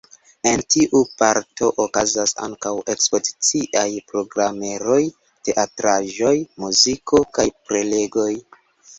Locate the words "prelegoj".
7.69-8.33